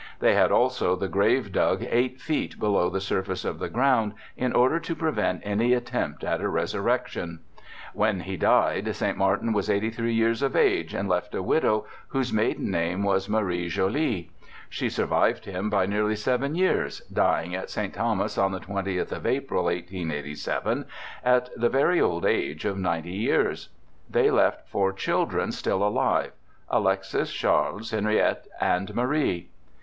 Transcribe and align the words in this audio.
They 0.19 0.33
had 0.33 0.51
also 0.51 0.95
the 0.95 1.07
grave 1.07 1.51
dug 1.51 1.85
eight 1.87 2.19
feet 2.19 2.57
below 2.59 2.89
the 2.89 2.99
surface 2.99 3.45
of 3.45 3.59
the 3.59 3.69
ground 3.69 4.13
in 4.35 4.51
order 4.51 4.79
to 4.79 4.95
prevent 4.95 5.41
any 5.45 5.73
attempt 5.73 6.23
at 6.23 6.41
a 6.41 6.49
resurrection. 6.49 7.41
When 7.93 8.21
he 8.21 8.35
died 8.35 8.95
St. 8.95 9.15
Martin 9.15 9.53
was 9.53 9.69
83 9.69 10.11
years 10.11 10.41
of 10.41 10.55
age, 10.55 10.95
and 10.95 11.07
left 11.07 11.35
a 11.35 11.43
widow, 11.43 11.85
whose 12.07 12.33
maiden 12.33 12.71
name 12.71 13.03
was 13.03 13.29
Marie 13.29 13.69
Joly. 13.69 14.31
She 14.71 14.89
survived 14.89 15.45
him 15.45 15.69
by 15.69 15.85
nearly 15.85 16.15
seven 16.15 16.55
3'ears, 16.55 17.03
dying 17.13 17.53
at 17.53 17.69
St. 17.69 17.93
Thomas 17.93 18.39
on 18.39 18.53
the 18.53 18.59
20th 18.59 19.11
of 19.11 19.27
April, 19.27 19.65
1887, 19.65 20.85
at 21.23 21.51
the 21.55 21.69
very 21.69 22.01
old 22.01 22.25
age 22.25 22.65
of 22.65 22.75
90 22.75 23.07
years. 23.11 23.69
They 24.09 24.31
left 24.31 24.67
four 24.67 24.93
children, 24.93 25.51
still 25.51 25.87
alive 25.87 26.31
Alexis, 26.69 27.31
Charles, 27.31 27.91
Henriette, 27.91 28.47
and 28.59 28.95
Marie. 28.95 29.49